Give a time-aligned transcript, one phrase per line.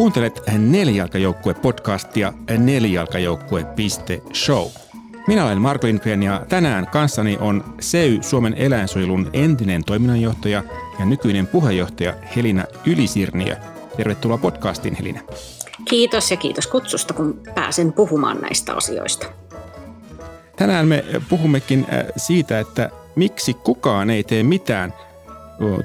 [0.00, 4.66] Kuuntelet Nelijalkajoukkue-podcastia nelijalkajoukkue.show.
[5.26, 10.62] Minä olen Marko Lindgren ja tänään kanssani on SEY Suomen eläinsuojelun entinen toiminnanjohtaja
[10.98, 13.56] ja nykyinen puheenjohtaja Helina Ylisirniö.
[13.96, 15.20] Tervetuloa podcastiin Helina.
[15.84, 19.26] Kiitos ja kiitos kutsusta, kun pääsen puhumaan näistä asioista.
[20.56, 24.94] Tänään me puhummekin äh, siitä, että miksi kukaan ei tee mitään,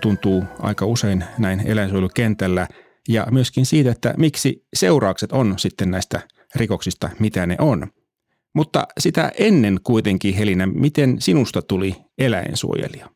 [0.02, 2.68] tuntuu aika usein näin eläinsuojelukentällä,
[3.10, 6.22] ja myöskin siitä, että miksi seuraukset on sitten näistä
[6.56, 7.88] rikoksista, mitä ne on.
[8.56, 13.10] Mutta sitä ennen kuitenkin, Helina, miten sinusta tuli eläinsuojelija?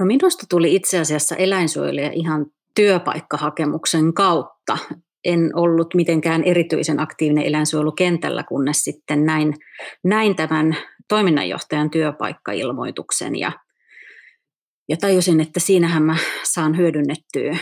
[0.00, 4.78] No minusta tuli itse asiassa eläinsuojelija ihan työpaikkahakemuksen kautta.
[5.24, 9.54] En ollut mitenkään erityisen aktiivinen eläinsuojelukentällä, kunnes sitten näin,
[10.04, 10.76] näin tämän
[11.08, 13.52] toiminnanjohtajan työpaikkailmoituksen ja,
[14.88, 17.56] ja tajusin, että siinähän mä saan hyödynnettyä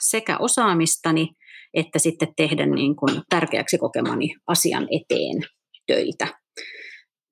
[0.00, 1.28] sekä osaamistani
[1.74, 5.42] että sitten tehdä niin kuin tärkeäksi kokemani asian eteen
[5.86, 6.26] töitä.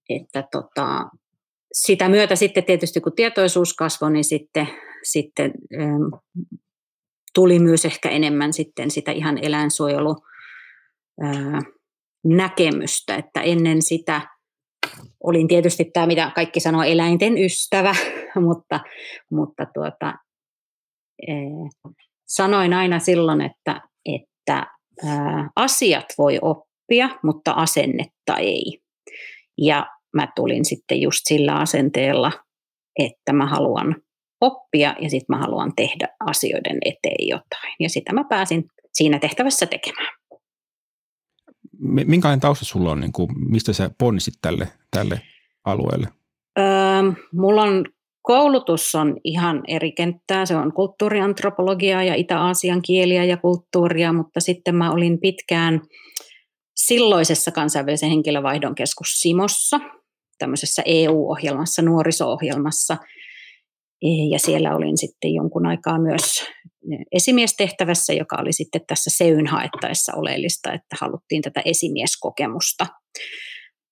[0.08, 1.04] Että tota,
[1.72, 4.68] sitä myötä sitten tietysti kun tietoisuus kasvoi, niin sitten,
[5.02, 6.20] sitten ähm,
[7.34, 10.16] tuli myös ehkä enemmän sitten sitä ihan eläinsuojelu
[11.24, 11.62] äh,
[12.24, 14.20] näkemystä, että ennen sitä
[15.24, 17.94] olin tietysti tämä, mitä kaikki sanoo, eläinten ystävä,
[18.46, 18.80] mutta,
[19.30, 20.14] mutta tuota,
[21.30, 21.94] äh,
[22.26, 24.66] sanoin aina silloin, että, että
[25.06, 28.80] ää, asiat voi oppia, mutta asennetta ei.
[29.58, 32.32] Ja mä tulin sitten just sillä asenteella,
[32.98, 33.96] että mä haluan
[34.40, 37.74] oppia ja sitten mä haluan tehdä asioiden eteen jotain.
[37.80, 40.14] Ja sitä mä pääsin siinä tehtävässä tekemään.
[42.06, 45.20] Minkälainen tausta sulla on, niin kuin, mistä sä ponnisit tälle, tälle
[45.64, 46.08] alueelle?
[46.58, 46.64] Öö,
[47.32, 47.84] mulla on
[48.26, 54.74] Koulutus on ihan eri kenttää, se on kulttuuriantropologiaa ja Itä-Aasian kieliä ja kulttuuria, mutta sitten
[54.74, 55.80] mä olin pitkään
[56.76, 59.80] silloisessa kansainvälisen henkilövaihdon keskus Simossa,
[60.38, 62.96] tämmöisessä EU-ohjelmassa, nuoriso-ohjelmassa,
[64.30, 66.22] ja siellä olin sitten jonkun aikaa myös
[67.12, 72.86] esimiestehtävässä, joka oli sitten tässä seyn haettaessa oleellista, että haluttiin tätä esimieskokemusta.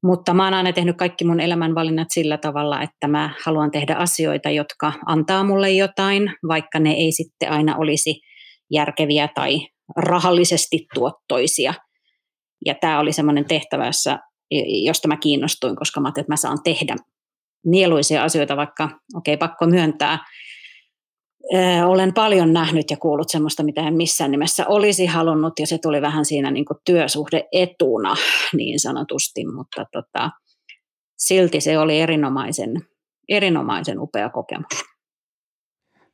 [0.05, 4.51] Mutta mä oon aina tehnyt kaikki mun elämänvalinnat sillä tavalla, että mä haluan tehdä asioita,
[4.51, 8.21] jotka antaa mulle jotain, vaikka ne ei sitten aina olisi
[8.71, 9.67] järkeviä tai
[9.97, 11.75] rahallisesti tuottoisia.
[12.67, 13.91] Ja tämä oli semmoinen tehtävä,
[14.85, 16.97] josta mä kiinnostuin, koska mä ajattelin, että mä saan tehdä
[17.67, 20.19] mieluisia asioita, vaikka okei, okay, pakko myöntää,
[21.87, 26.03] olen paljon nähnyt ja kuullut sellaista, mitä en missään nimessä olisi halunnut, ja se tuli
[26.03, 28.15] vähän siinä niin kuin työsuhdeetuna
[28.57, 30.31] niin sanotusti, mutta tota,
[31.19, 32.71] silti se oli erinomaisen,
[33.29, 34.85] erinomaisen upea kokemus.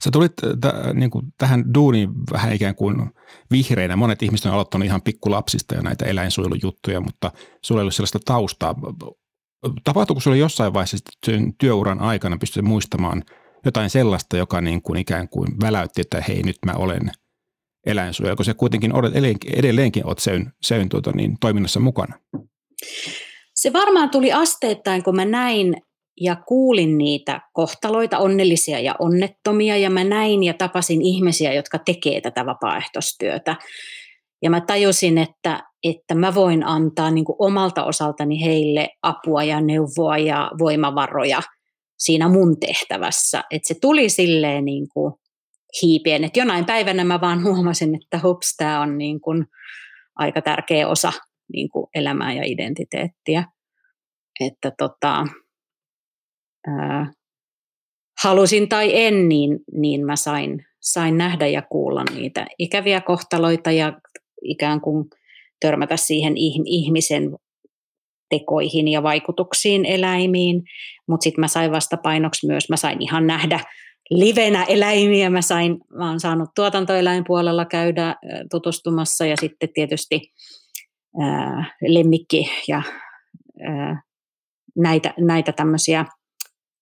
[0.04, 3.10] Sä tulit t- niin kuin tähän duuniin vähän ikään kuin
[3.50, 3.96] vihreinä.
[3.96, 7.32] Monet ihmiset on aloittanut ihan pikkulapsista ja näitä eläinsuojelujuttuja, mutta
[7.64, 8.74] sulla ei ollut sellaista taustaa.
[9.84, 10.98] Tapahtuiko sulla jossain vaiheessa
[11.58, 13.22] työuran aikana, pystyt muistamaan–
[13.64, 17.10] jotain sellaista, joka niin kuin ikään kuin väläytti, että hei nyt mä olen
[17.86, 18.92] eläinsuojelija, kun se kuitenkin
[19.56, 22.14] edelleenkin olet seyn, seyn tuota, niin, toiminnassa mukana.
[23.54, 25.76] Se varmaan tuli asteittain, kun mä näin
[26.20, 32.20] ja kuulin niitä kohtaloita, onnellisia ja onnettomia, ja mä näin ja tapasin ihmisiä, jotka tekee
[32.20, 33.56] tätä vapaaehtoistyötä.
[34.42, 40.18] Ja mä tajusin, että, että mä voin antaa niin omalta osaltani heille apua ja neuvoa
[40.18, 41.42] ja voimavaroja–
[42.00, 43.44] siinä mun tehtävässä.
[43.50, 45.14] Että se tuli silleen niin kuin
[45.82, 49.46] hiipien, että jonain päivänä mä vaan huomasin, että hups, tämä on niin kuin
[50.16, 51.12] aika tärkeä osa
[51.52, 53.44] niin kuin elämää ja identiteettiä.
[54.40, 55.26] Että tota,
[56.66, 57.12] ää,
[58.22, 64.00] halusin tai en, niin, niin mä sain, sain nähdä ja kuulla niitä ikäviä kohtaloita ja
[64.42, 65.04] ikään kuin
[65.60, 66.32] törmätä siihen
[66.66, 67.36] ihmisen
[68.30, 70.62] tekoihin ja vaikutuksiin eläimiin,
[71.08, 73.60] mutta sitten mä sain vastapainoksi myös, mä sain ihan nähdä
[74.10, 78.16] livenä eläimiä, mä, sain, mä oon saanut tuotantoeläinpuolella käydä
[78.50, 80.32] tutustumassa ja sitten tietysti
[81.20, 82.82] ää, lemmikki ja
[83.62, 84.02] ää,
[84.76, 86.04] näitä, näitä tämmöisiä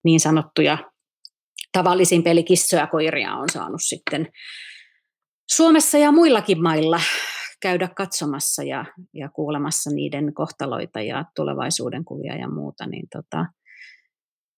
[0.04, 0.78] niin sanottuja
[1.72, 4.28] tavallisin pelikissoja koiria on saanut sitten
[5.50, 7.00] Suomessa ja muillakin mailla
[7.60, 8.84] käydä katsomassa ja,
[9.14, 13.46] ja kuulemassa niiden kohtaloita ja tulevaisuuden kuvia ja muuta, niin tota,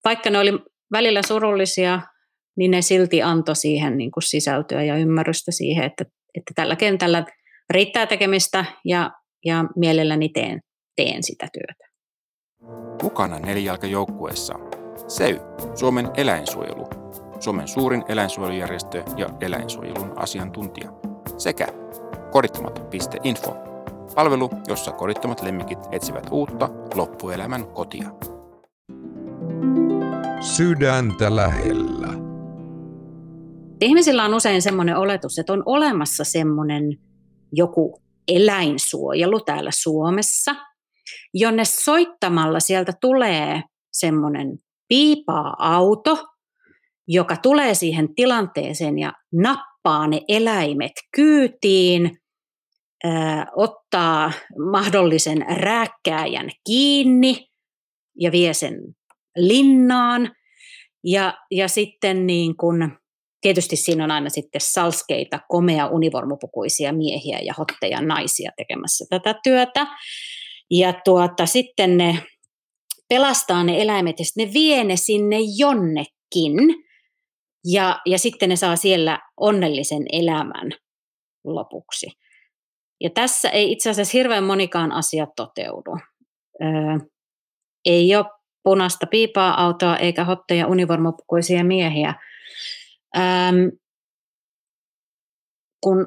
[0.05, 0.53] vaikka ne oli
[0.93, 2.01] välillä surullisia,
[2.57, 6.05] niin ne silti antoi siihen niin kuin sisältöä ja ymmärrystä siihen, että,
[6.35, 7.25] että tällä kentällä
[7.71, 9.11] riittää tekemistä ja,
[9.45, 10.61] ja mielelläni teen,
[10.97, 11.91] teen sitä työtä.
[13.03, 14.55] Mukana nelijalkajoukkueessa.
[15.09, 15.41] SEY,
[15.75, 16.89] Suomen eläinsuojelu,
[17.41, 20.93] Suomen suurin eläinsuojelujärjestö ja eläinsuojelun asiantuntija,
[21.39, 21.69] sekä
[22.31, 23.57] korittamatta.info.
[24.15, 28.11] Palvelu, jossa korittomat lemmikit etsivät uutta loppuelämän kotia.
[30.41, 32.09] Sydäntä lähellä.
[33.81, 36.99] Ihmisillä on usein semmoinen oletus, että on olemassa semmoinen
[37.53, 40.55] joku eläinsuojelu täällä Suomessa,
[41.35, 43.63] jonne soittamalla sieltä tulee
[43.93, 46.27] semmoinen piipaa auto,
[47.09, 52.19] joka tulee siihen tilanteeseen ja nappaa ne eläimet kyytiin,
[53.57, 54.33] ottaa
[54.71, 57.47] mahdollisen rääkkääjän kiinni
[58.21, 58.75] ja vie sen
[59.37, 60.33] linnaan.
[61.05, 62.99] Ja, ja sitten niin kun,
[63.41, 69.87] tietysti siinä on aina sitten salskeita, komea univormupukuisia miehiä ja hotteja naisia tekemässä tätä työtä.
[70.71, 72.23] Ja tuota, sitten ne
[73.09, 76.55] pelastaa ne eläimet ja sitten ne vie ne sinne jonnekin.
[77.65, 80.71] Ja, ja sitten ne saa siellä onnellisen elämän
[81.45, 82.07] lopuksi.
[83.01, 85.99] Ja tässä ei itse asiassa hirveän monikaan asia toteudu.
[86.63, 87.09] Öö,
[87.85, 88.27] ei ole
[88.63, 92.15] punaista piipaa autoa eikä hotteja univormupukuisia miehiä.
[93.17, 93.23] Öö,
[95.81, 96.07] kun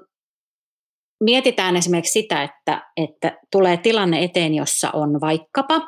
[1.24, 5.82] mietitään esimerkiksi sitä, että, että tulee tilanne eteen, jossa on vaikkapa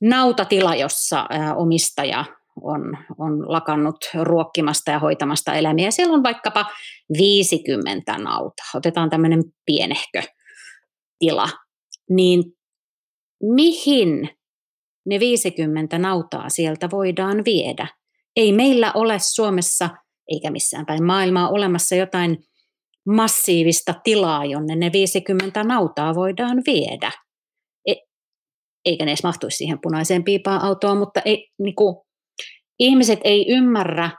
[0.00, 1.26] nautatila, jossa
[1.56, 2.24] omistaja
[2.62, 5.90] on, on lakannut ruokkimasta ja hoitamasta eläimiä.
[5.90, 6.66] Siellä on vaikkapa
[7.18, 8.66] 50 nautaa.
[8.74, 10.22] Otetaan tämmöinen pienehkö
[11.18, 11.48] tila.
[12.10, 12.42] Niin
[13.42, 14.30] mihin
[15.06, 17.86] ne 50 nautaa sieltä voidaan viedä?
[18.36, 19.90] Ei meillä ole Suomessa
[20.28, 22.38] eikä missään päin maailmaa olemassa jotain
[23.06, 27.12] massiivista tilaa, jonne ne 50 nautaa voidaan viedä.
[27.86, 27.94] E,
[28.84, 31.96] eikä ne edes mahtuisi siihen punaiseen piipaan autoon, mutta ei, niin kuin,
[32.82, 34.10] ihmiset ei ymmärrä,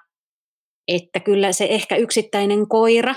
[0.88, 3.16] että kyllä se ehkä yksittäinen koira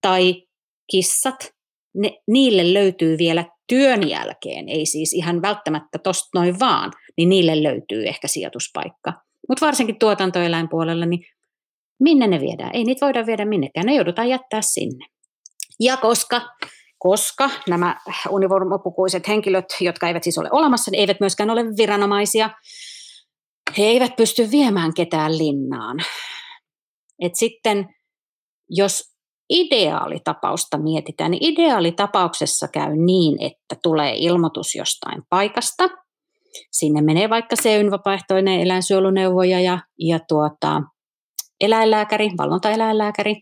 [0.00, 0.42] tai
[0.90, 1.50] kissat,
[1.96, 7.62] ne, niille löytyy vielä työn jälkeen, ei siis ihan välttämättä tosta noin vaan, niin niille
[7.62, 9.12] löytyy ehkä sijoituspaikka.
[9.48, 11.24] Mutta varsinkin tuotantoeläinpuolella, niin
[12.00, 12.70] minne ne viedään?
[12.74, 15.06] Ei niitä voida viedä minnekään, ne joudutaan jättää sinne.
[15.80, 16.40] Ja koska,
[16.98, 18.00] koska nämä
[18.30, 22.50] univormupukuiset henkilöt, jotka eivät siis ole olemassa, niin eivät myöskään ole viranomaisia,
[23.78, 25.96] he eivät pysty viemään ketään linnaan.
[27.22, 27.88] Et sitten
[28.70, 29.02] jos
[29.50, 35.84] ideaalitapausta mietitään, niin ideaalitapauksessa käy niin, että tulee ilmoitus jostain paikasta.
[36.72, 40.82] Sinne menee vaikka se vapaaehtoinen eläinsuojeluneuvoja ja, ja tuota,
[41.60, 43.36] eläinlääkäri, valvontaeläinlääkäri,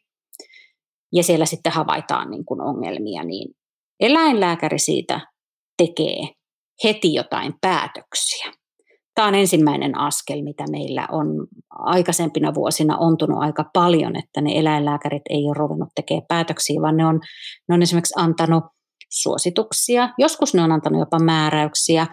[1.13, 3.55] ja siellä sitten havaitaan niin kuin ongelmia, niin
[4.01, 5.21] eläinlääkäri siitä
[5.79, 6.21] tekee
[6.85, 8.53] heti jotain päätöksiä.
[9.17, 11.27] Tämä on ensimmäinen askel, mitä meillä on
[11.71, 17.07] aikaisempina vuosina ontunut aika paljon, että ne eläinlääkärit ei ole ruvennut tekemään päätöksiä, vaan ne
[17.07, 17.21] on,
[17.69, 18.65] ne on esimerkiksi antanut
[19.11, 22.07] suosituksia, joskus ne on antanut jopa määräyksiä,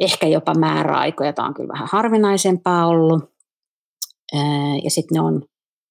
[0.00, 3.24] ehkä jopa määräaikoja, tämä on kyllä vähän harvinaisempaa ollut,
[4.84, 5.42] ja sitten ne on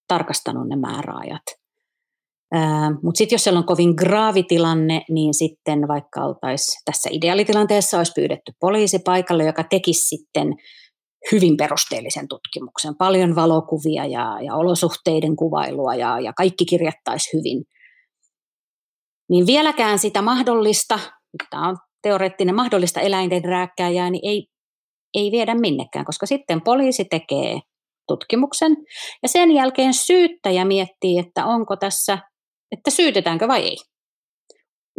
[0.07, 1.62] tarkastanut ne määräajat.
[3.03, 8.11] Mutta sitten jos siellä on kovin graavi tilanne, niin sitten vaikka oltaisiin tässä ideaalitilanteessa olisi
[8.15, 10.53] pyydetty poliisi paikalle, joka tekisi sitten
[11.31, 17.63] hyvin perusteellisen tutkimuksen, paljon valokuvia ja, ja olosuhteiden kuvailua ja, ja kaikki kirjattaisi hyvin.
[19.29, 20.99] Niin vieläkään sitä mahdollista,
[21.49, 24.47] tämä on teoreettinen mahdollista eläinten rääkkääjää, niin ei,
[25.13, 27.59] ei viedä minnekään, koska sitten poliisi tekee
[28.07, 28.71] tutkimuksen
[29.23, 32.17] ja sen jälkeen syyttäjä miettii, että onko tässä
[32.73, 33.77] että syytetäänkö vai ei.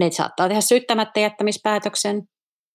[0.01, 2.23] Ne saattaa tehdä syyttämättä jättämispäätöksen,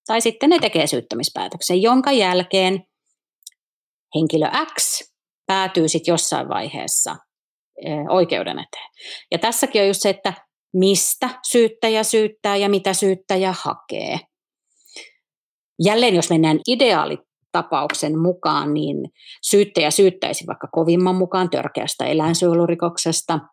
[0.07, 2.83] tai sitten ne tekee syyttämispäätöksen, jonka jälkeen
[4.15, 5.01] henkilö X
[5.47, 7.15] päätyy sitten jossain vaiheessa
[8.09, 8.89] oikeuden eteen.
[9.31, 10.33] Ja tässäkin on just se, että
[10.73, 14.19] mistä syyttäjä syyttää ja mitä syyttäjä hakee.
[15.85, 18.97] Jälleen jos mennään ideaalitapauksen mukaan, niin
[19.49, 23.39] syyttäjä syyttäisi vaikka kovimman mukaan törkeästä eläinsuojelurikoksesta–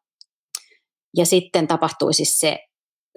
[1.16, 2.58] ja sitten tapahtuisi se,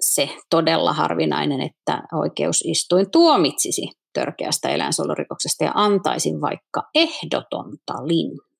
[0.00, 3.82] se todella harvinainen, että oikeusistuin tuomitsisi
[4.12, 8.50] törkeästä eläinsuojelurikoksesta ja antaisi vaikka ehdotonta linnaa.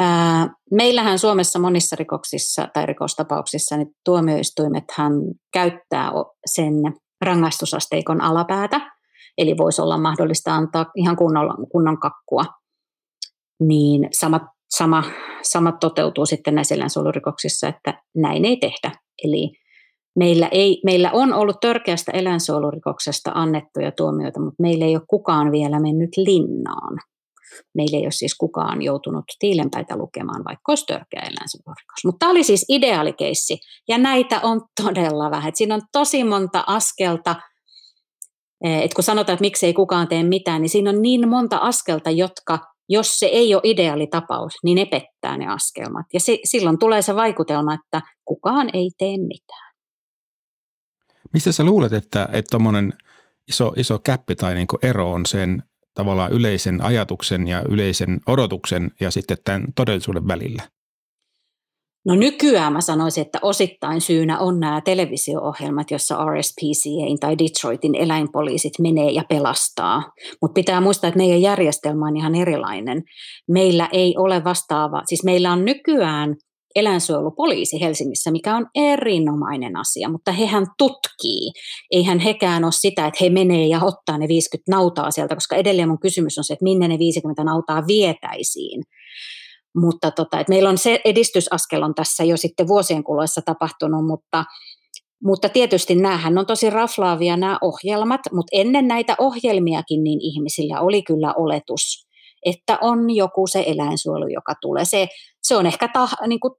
[0.00, 5.12] Ää, meillähän Suomessa monissa rikoksissa tai rikostapauksissa niin tuomioistuimethan
[5.52, 6.10] käyttää
[6.46, 6.74] sen
[7.20, 8.80] rangaistusasteikon alapäätä,
[9.38, 12.44] eli voisi olla mahdollista antaa ihan kunnon, kunnon kakkua.
[13.60, 15.02] Niin samat sama,
[15.50, 18.92] sama toteutuu sitten näissä eläinsuojelurikoksissa, että näin ei tehdä.
[19.24, 19.52] Eli
[20.16, 25.80] meillä, ei, meillä on ollut törkeästä eläinsuojelurikoksesta annettuja tuomioita, mutta meillä ei ole kukaan vielä
[25.80, 26.98] mennyt linnaan.
[27.74, 32.04] Meillä ei ole siis kukaan joutunut tiilenpäitä lukemaan, vaikka olisi törkeä eläinsuojelurikos.
[32.04, 35.48] Mutta tämä oli siis ideaalikeissi, ja näitä on todella vähän.
[35.48, 37.36] Et siinä on tosi monta askelta,
[38.64, 41.56] eh, että kun sanotaan, että miksi ei kukaan tee mitään, niin siinä on niin monta
[41.56, 46.06] askelta, jotka, jos se ei ole ideaalitapaus, niin ne pettää ne askelmat.
[46.12, 49.72] Ja se, silloin tulee se vaikutelma, että kukaan ei tee mitään.
[51.32, 52.92] Mistä sä luulet, että tuommoinen
[53.48, 55.62] iso, iso käppi tai niin ero on sen
[55.94, 60.62] tavallaan yleisen ajatuksen ja yleisen odotuksen ja sitten tämän todellisuuden välillä?
[62.06, 68.72] No nykyään mä sanoisin, että osittain syynä on nämä televisio-ohjelmat, jossa RSPCA tai Detroitin eläinpoliisit
[68.78, 70.02] menee ja pelastaa.
[70.42, 73.02] Mutta pitää muistaa, että meidän järjestelmä on ihan erilainen.
[73.50, 76.36] Meillä ei ole vastaava, siis meillä on nykyään
[76.74, 81.52] eläinsuojelupoliisi Helsingissä, mikä on erinomainen asia, mutta hehän tutkii.
[81.90, 85.88] Eihän hekään ole sitä, että he menee ja ottaa ne 50 nautaa sieltä, koska edelleen
[85.88, 88.82] mun kysymys on se, että minne ne 50 nautaa vietäisiin.
[89.76, 94.44] Mutta tota, että meillä on se edistysaskel on tässä jo sitten vuosien kuluessa tapahtunut, mutta,
[95.24, 101.02] mutta tietysti näähän on tosi raflaavia nämä ohjelmat, mutta ennen näitä ohjelmiakin niin ihmisillä oli
[101.02, 102.06] kyllä oletus,
[102.46, 104.84] että on joku se eläinsuojelu, joka tulee.
[104.84, 105.08] Se,
[105.42, 106.54] se on ehkä ta, niin kuin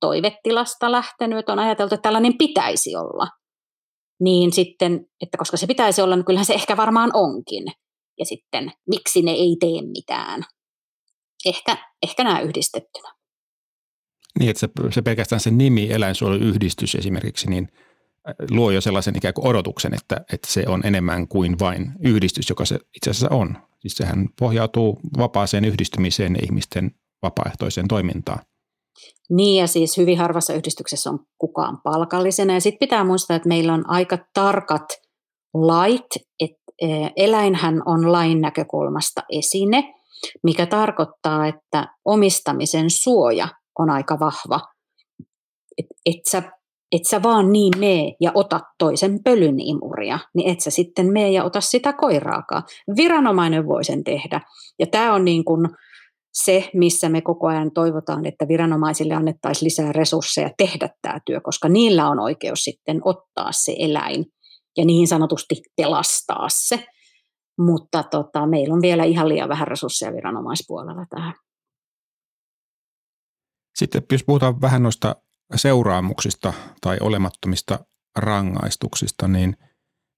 [0.00, 3.28] toivetilasta lähtenyt, että on ajateltu, että tällainen pitäisi olla.
[4.20, 7.64] Niin sitten, että koska se pitäisi olla, niin kyllähän se ehkä varmaan onkin.
[8.18, 10.44] Ja sitten, miksi ne ei tee mitään.
[11.46, 13.14] Ehkä, ehkä nämä yhdistettynä.
[14.38, 17.68] Niin, että se, se pelkästään se nimi eläinsuojeluyhdistys esimerkiksi, niin
[18.28, 22.48] äh, luo jo sellaisen ikään kuin odotuksen, että, että se on enemmän kuin vain yhdistys,
[22.48, 23.56] joka se itse asiassa on.
[23.80, 26.90] Siis sehän pohjautuu vapaaseen yhdistymiseen ja ihmisten
[27.22, 28.38] vapaaehtoiseen toimintaan.
[29.30, 32.54] Niin ja siis hyvin harvassa yhdistyksessä on kukaan palkallisena.
[32.54, 34.86] Ja sitten pitää muistaa, että meillä on aika tarkat
[35.54, 36.06] lait,
[36.40, 39.94] että e, eläinhän on lain näkökulmasta esine,
[40.42, 43.48] mikä tarkoittaa, että omistamisen suoja
[43.78, 44.60] on aika vahva.
[45.78, 46.42] Että et sä,
[46.92, 51.30] et sä vaan niin mee ja ota toisen pölyn imuria, niin et sä sitten mee
[51.30, 52.62] ja ota sitä koiraakaan.
[52.96, 54.40] Viranomainen voi sen tehdä.
[54.78, 55.68] Ja tämä on niin kuin,
[56.32, 61.68] se, missä me koko ajan toivotaan, että viranomaisille annettaisiin lisää resursseja tehdä tämä työ, koska
[61.68, 64.24] niillä on oikeus sitten ottaa se eläin
[64.76, 66.84] ja niin sanotusti pelastaa se.
[67.66, 71.34] Mutta tota, meillä on vielä ihan liian vähän resursseja viranomaispuolella tähän.
[73.74, 75.16] Sitten jos puhutaan vähän noista
[75.54, 77.78] seuraamuksista tai olemattomista
[78.16, 79.56] rangaistuksista, niin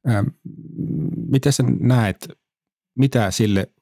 [0.07, 0.25] ää,
[1.29, 2.29] miten sä näet,
[2.99, 3.73] mitä sille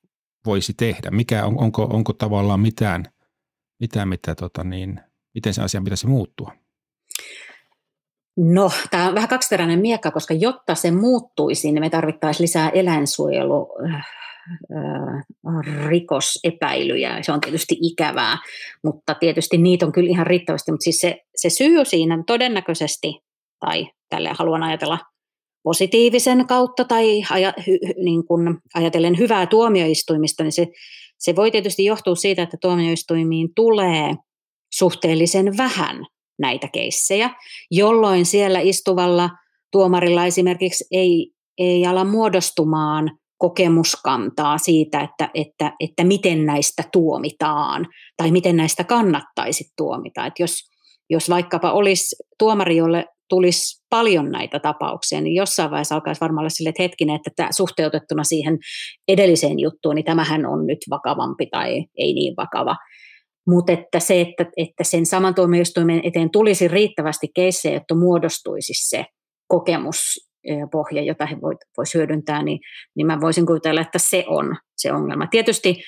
[0.47, 1.11] voisi tehdä?
[1.11, 3.05] Mikä on, onko, onko tavallaan mitään,
[3.81, 5.00] mitään mitä, tota niin,
[5.35, 6.52] miten se asian pitäisi muuttua?
[8.43, 13.69] No, tämä on vähän kaksiteräinen miekka, koska jotta se muuttuisi, niin me tarvittaisiin lisää eläinsuojelu
[13.95, 14.07] äh,
[15.87, 17.23] rikosepäilyjä.
[17.23, 18.39] Se on tietysti ikävää,
[18.85, 20.73] mutta tietysti niitä on kyllä ihan riittävästi.
[20.73, 23.21] Mutta siis se, se syy siinä todennäköisesti,
[23.61, 24.99] tai tälle haluan ajatella
[25.63, 30.67] positiivisen kautta tai aja, hy, niin kun ajatellen hyvää tuomioistuimista, niin se,
[31.19, 34.15] se voi tietysti johtua siitä, että tuomioistuimiin tulee
[34.73, 36.07] suhteellisen vähän
[36.41, 37.31] näitä keissejä,
[37.71, 39.31] jolloin siellä istuvalla
[39.73, 48.31] tuomarilla esimerkiksi ei, ei ala muodostumaan kokemuskantaa siitä, että, että, että miten näistä tuomitaan tai
[48.31, 50.27] miten näistä kannattaisi tuomita.
[50.27, 50.59] Että jos,
[51.11, 56.49] jos vaikkapa olisi tuomari, jolle tulisi paljon näitä tapauksia, niin jossain vaiheessa alkaisi varmaan olla
[56.49, 58.59] sille, että hetkinen, että tämä suhteutettuna siihen
[59.09, 62.77] edelliseen juttuun, niin tämähän on nyt vakavampi tai ei niin vakava.
[63.50, 69.04] Mutta että se, että, että sen saman tuomioistuimen eteen tulisi riittävästi keissejä, jotta muodostuisi se
[69.49, 71.37] kokemuspohja, jota he
[71.76, 72.59] voisivat hyödyntää, niin,
[72.97, 75.26] niin mä voisin kuvitella, että se on se ongelma.
[75.26, 75.83] Tietysti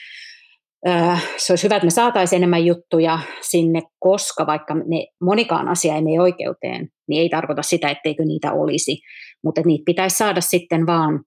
[1.36, 6.02] se olisi hyvä, että me saataisiin enemmän juttuja sinne, koska vaikka ne, monikaan asia ei
[6.02, 9.00] mene oikeuteen, niin ei tarkoita sitä, etteikö niitä olisi,
[9.44, 11.20] mutta niitä pitäisi saada sitten vaan,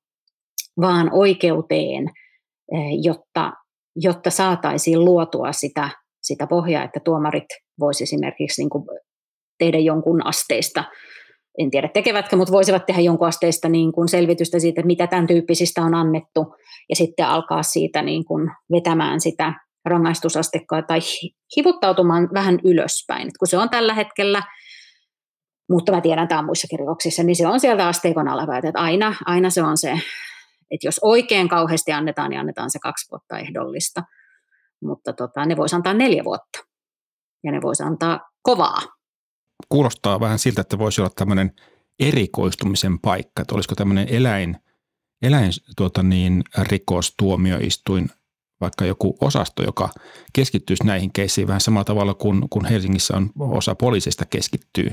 [0.81, 2.05] vaan oikeuteen,
[3.03, 3.51] jotta,
[3.95, 5.89] jotta saataisiin luotua sitä,
[6.27, 7.45] sitä pohjaa, että tuomarit
[7.79, 8.83] voisivat esimerkiksi niin kuin
[9.59, 10.83] tehdä jonkun asteista
[11.57, 15.27] en tiedä tekevätkö, mutta voisivat tehdä jonkun asteista niin kuin selvitystä siitä, että mitä tämän
[15.27, 16.55] tyyppisistä on annettu,
[16.89, 19.53] ja sitten alkaa siitä niin kuin vetämään sitä
[19.85, 20.99] rangaistusastekkaa tai
[21.57, 23.27] hivuttautumaan vähän ylöspäin.
[23.27, 24.43] Et kun se on tällä hetkellä,
[25.69, 29.15] mutta mä tiedän, tämä on muissakin rikoksissa, niin se on sieltä asteikon alapäin, että aina,
[29.25, 29.91] aina se on se,
[30.71, 34.01] että jos oikein kauheasti annetaan, niin annetaan se kaksi vuotta ehdollista.
[34.85, 36.59] Mutta tota, ne voisi antaa neljä vuotta.
[37.43, 38.81] Ja ne voisi antaa kovaa.
[39.69, 41.51] Kuulostaa vähän siltä, että voisi olla tämmöinen
[41.99, 44.57] erikoistumisen paikka, että olisiko tämmöinen eläin,
[45.21, 48.09] eläin tuota niin, rikostuomioistuin
[48.61, 49.89] vaikka joku osasto, joka
[50.33, 54.91] keskittyisi näihin keissiin vähän samalla tavalla kuin, kuin Helsingissä on osa poliisista keskittyy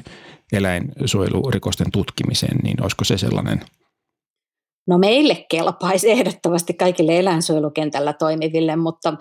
[0.53, 3.61] eläinsuojelurikosten tutkimiseen, niin olisiko se sellainen–
[4.87, 9.15] No meille kelpaisi ehdottomasti kaikille eläinsuojelukentällä toimiville, mutta,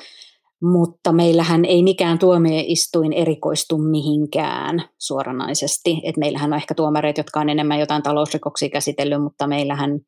[0.62, 6.02] mutta meillähän ei mikään tuomioistuin erikoistu mihinkään suoranaisesti.
[6.04, 10.00] Et meillähän on ehkä tuomareita, jotka on enemmän jotain talousrikoksia käsitellyt, mutta meillähän,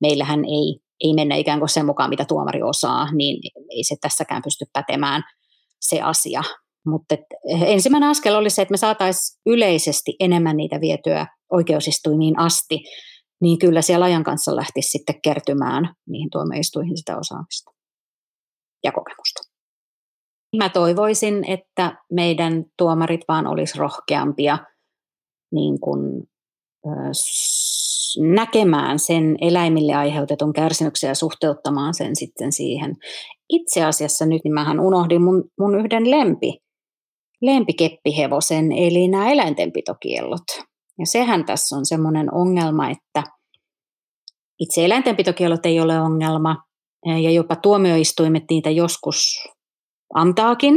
[0.00, 4.42] meillähän ei, ei mennä ikään kuin sen mukaan, mitä tuomari osaa, niin ei se tässäkään
[4.42, 5.22] pysty pätemään
[5.80, 6.42] se asia.
[6.86, 7.16] Mutta
[7.66, 12.80] ensimmäinen askel oli se, että me saataisiin yleisesti enemmän niitä vietyä oikeusistuimiin asti,
[13.40, 17.70] niin kyllä siellä ajan kanssa lähtisi sitten kertymään niihin tuomioistuihin sitä osaamista
[18.84, 19.39] ja kokemusta.
[20.56, 24.58] Mä toivoisin, että meidän tuomarit vaan olisi rohkeampia
[25.52, 26.22] niin kuin,
[28.18, 32.96] näkemään sen eläimille aiheutetun kärsimyksen ja suhteuttamaan sen sitten siihen.
[33.48, 36.58] Itse asiassa nyt niin mähän unohdin mun, mun yhden lempi,
[37.42, 40.44] lempikeppihevosen, eli nämä eläintenpitokiellot.
[40.98, 43.22] Ja sehän tässä on semmoinen ongelma, että
[44.60, 46.56] itse eläintenpitokielot ei ole ongelma,
[47.22, 49.48] ja jopa tuomioistuimet niitä joskus
[50.14, 50.74] antaakin,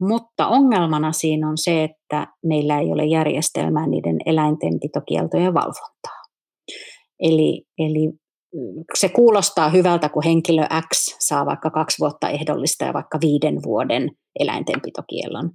[0.00, 6.22] mutta ongelmana siinä on se, että meillä ei ole järjestelmää niiden eläintenpitokieltojen valvontaa.
[7.20, 8.12] Eli, eli
[8.94, 14.10] se kuulostaa hyvältä, kun henkilö X saa vaikka kaksi vuotta ehdollista ja vaikka viiden vuoden
[14.40, 15.50] eläintenpitokielon.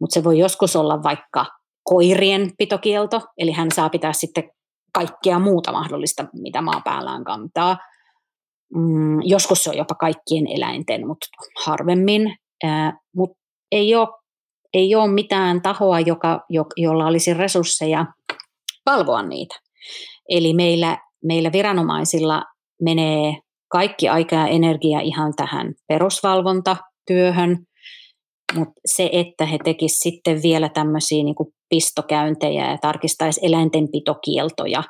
[0.00, 1.46] Mutta se voi joskus olla vaikka
[1.84, 4.50] koirien pitokielto, eli hän saa pitää sitten
[4.94, 7.78] kaikkea muuta mahdollista, mitä maa päällään kantaa.
[8.74, 11.26] Mm, joskus se on jopa kaikkien eläinten, mutta
[11.64, 12.36] harvemmin.
[13.16, 13.38] mutta
[13.72, 14.08] ei ole,
[14.74, 18.06] ei ole mitään tahoa, joka, jo, jolla olisi resursseja
[18.86, 19.54] valvoa niitä.
[20.28, 22.42] Eli meillä, meillä viranomaisilla
[22.82, 23.34] menee
[23.68, 27.58] kaikki aika ja energia ihan tähän perusvalvontatyöhön,
[28.54, 31.34] mutta se, että he tekisivät sitten vielä tämmöisiä niin
[31.68, 34.82] pistokäyntejä ja tarkistaisi eläintenpitokieltoja,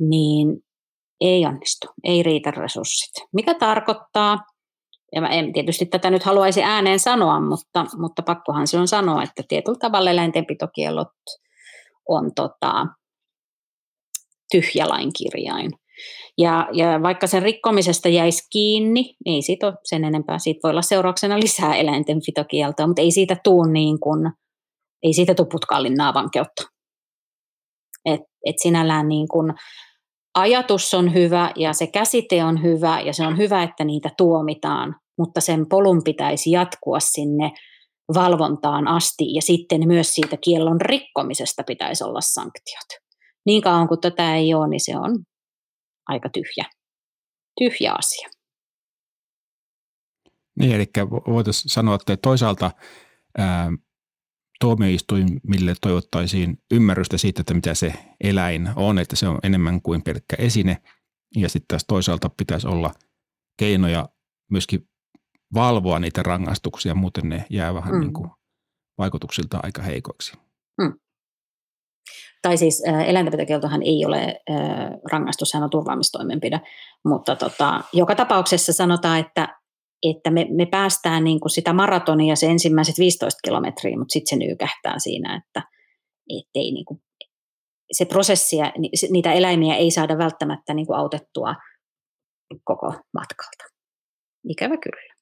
[0.00, 0.48] niin
[1.20, 3.24] ei onnistu, ei riitä resurssit.
[3.32, 4.38] Mikä tarkoittaa,
[5.14, 9.22] ja mä en tietysti tätä nyt haluaisi ääneen sanoa, mutta, mutta pakkohan se on sanoa,
[9.22, 11.08] että tietyllä tavalla eläintenpitokiellot
[12.08, 12.86] on tota,
[14.50, 15.70] tyhjä lainkirjain.
[16.38, 20.38] Ja, ja vaikka sen rikkomisesta jäisi kiinni, ei siitä ole sen enempää.
[20.38, 24.32] Siitä voi olla seurauksena lisää eläintenpitokieltoa, mutta ei siitä tule niin kuin,
[25.02, 26.62] ei siitä tule putkaalinnaa vankeutta.
[28.04, 29.54] Et, et sinällään niin kuin
[30.36, 34.96] ajatus on hyvä ja se käsite on hyvä ja se on hyvä, että niitä tuomitaan,
[35.18, 37.52] mutta sen polun pitäisi jatkua sinne
[38.14, 43.06] valvontaan asti ja sitten myös siitä kiellon rikkomisesta pitäisi olla sanktiot.
[43.46, 45.24] Niin kauan kuin tätä ei ole, niin se on
[46.08, 46.64] aika tyhjä,
[47.58, 48.28] tyhjä asia.
[50.58, 50.84] Niin, eli
[51.28, 52.70] voitaisiin sanoa, että toisaalta
[53.38, 53.70] ää,
[54.60, 60.36] tuomioistuimille toivottaisiin ymmärrystä siitä, että mitä se eläin on, että se on enemmän kuin pelkkä
[60.38, 60.76] esine.
[61.36, 62.90] Ja sitten taas toisaalta pitäisi olla
[63.58, 64.08] keinoja
[64.50, 64.88] myöskin
[65.54, 68.00] valvoa niitä rangaistuksia, muuten ne jää vähän mm.
[68.00, 68.30] niin kuin
[68.98, 70.32] vaikutuksilta aika heikoiksi.
[70.80, 70.92] Mm.
[72.42, 74.56] Tai siis äh, eläintenpitokieltohan ei ole äh,
[75.12, 76.60] rangaistus, sehän on turvaamistoimenpide,
[77.04, 79.60] mutta tota, joka tapauksessa sanotaan, että
[80.02, 84.44] että me, me päästään niin kuin sitä maratonia se ensimmäiset 15 kilometriä, mutta sitten se
[84.44, 85.68] nyykähtää siinä, että
[86.30, 87.00] ei niin kuin,
[87.92, 88.72] se prosessia,
[89.10, 91.54] niitä eläimiä ei saada välttämättä niin kuin autettua
[92.64, 93.64] koko matkalta.
[94.48, 95.14] Ikävä kyllä.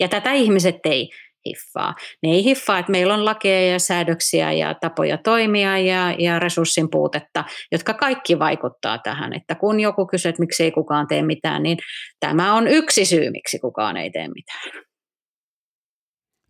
[0.00, 1.10] Ja tätä ihmiset ei
[1.46, 1.94] hiffaa.
[2.22, 6.90] Ne ei hiffaa, että meillä on lakeja ja säädöksiä ja tapoja toimia ja, ja resurssin
[6.90, 9.32] puutetta, jotka kaikki vaikuttaa tähän.
[9.32, 11.78] Että kun joku kysyy, että miksi ei kukaan tee mitään, niin
[12.20, 14.84] tämä on yksi syy, miksi kukaan ei tee mitään.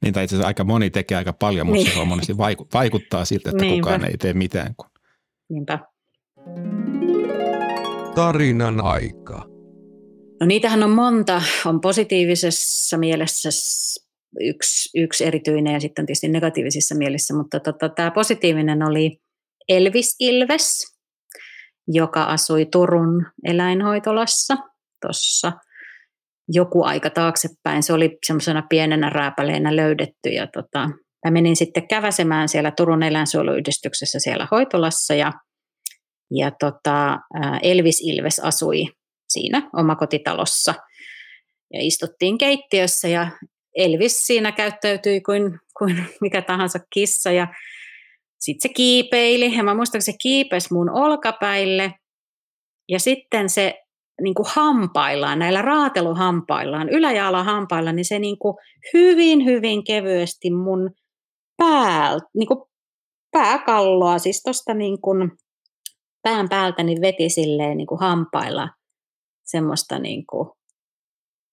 [0.02, 1.94] Niin, tai itse asiassa aika moni tekee aika paljon, mutta niin.
[1.98, 2.37] se monesti
[2.72, 3.83] vaikuttaa siltä, että Niinpä.
[3.83, 4.74] kukaan ei tee mitään.
[5.50, 5.78] Niinpä.
[8.14, 9.54] Tarinan aika.
[10.40, 11.42] No niitähän on monta.
[11.66, 13.48] On positiivisessa mielessä
[14.40, 19.18] yksi, yksi erityinen ja sitten tietysti negatiivisissa mielissä, mutta tota, tämä positiivinen oli
[19.68, 20.94] Elvis Ilves,
[21.88, 24.57] joka asui Turun eläinhoitolassa
[25.01, 25.53] tuossa
[26.49, 27.83] joku aika taaksepäin.
[27.83, 30.90] Se oli semmoisena pienenä rääpäleenä löydetty ja tota,
[31.25, 35.33] mä menin sitten käväsemään siellä Turun eläinsuojeluyhdistyksessä siellä hoitolassa ja,
[36.31, 37.18] ja tota,
[37.62, 38.85] Elvis Ilves asui
[39.29, 40.75] siinä omakotitalossa
[41.73, 43.29] ja istuttiin keittiössä ja
[43.74, 47.46] Elvis siinä käyttäytyi kuin, kuin mikä tahansa kissa ja
[48.40, 51.94] sitten se kiipeili ja mä muistan, että se kiipesi mun olkapäille
[52.88, 53.84] ja sitten se
[54.22, 58.56] niin kuin hampaillaan, näillä raateluhampaillaan, ylä- ja alahampailla, niin se niin kuin
[58.94, 60.90] hyvin, hyvin kevyesti mun
[61.56, 62.60] päältä, niin kuin
[63.30, 65.30] pääkalloa, siis tuosta niin kuin
[66.22, 68.68] pään päältä niin veti silleen niin kuin hampailla
[69.44, 70.48] semmoista niin kuin,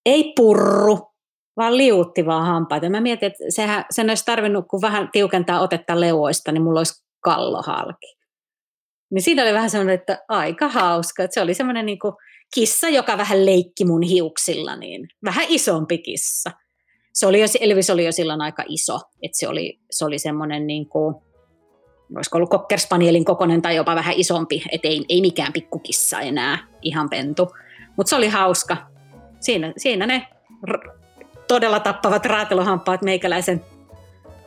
[0.06, 1.11] ei purru,
[1.58, 2.90] vaan liuutti vaan hampaita.
[2.90, 7.04] Mä mietin, että sehän, sen olisi tarvinnut, kun vähän tiukentaa otetta leuoista, niin mulla olisi
[7.20, 8.18] kallo halki.
[9.12, 11.24] Niin siinä oli vähän semmoinen, että aika hauska.
[11.24, 12.14] Että se oli semmoinen niin kuin
[12.54, 16.52] kissa, joka vähän leikki mun hiuksilla, niin vähän isompi kissa.
[17.14, 20.68] Se oli jo, Elvis oli jo silloin aika iso, että se oli, se oli semmoinen
[20.68, 21.16] niin kuin,
[22.16, 27.10] olisiko ollut kokkerspanielin kokonen tai jopa vähän isompi, että ei, ei mikään pikkukissa enää, ihan
[27.10, 27.48] pentu.
[27.98, 28.78] Mutta se oli hauska.
[29.40, 30.28] Siinä, siinä ne
[31.52, 33.66] todella tappavat raateluhampaat meikäläisen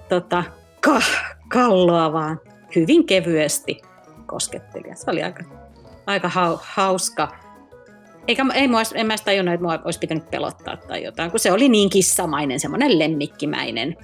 [0.08, 0.44] tota,
[0.80, 1.02] ka-
[1.48, 2.40] kalloa vaan
[2.76, 3.82] hyvin kevyesti
[4.26, 4.84] kosketteli.
[4.94, 5.44] Se oli aika,
[6.06, 6.30] aika
[6.62, 7.36] hauska.
[8.28, 11.52] Eikä, ei mua, en mä tajunnut, että mua olisi pitänyt pelottaa tai jotain, kun se
[11.52, 13.96] oli niin kissamainen, semmoinen lemmikkimäinen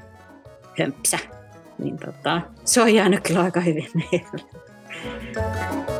[0.78, 1.18] hömpsä.
[1.78, 5.99] Niin tota, se on jäänyt kyllä aika hyvin mieleen.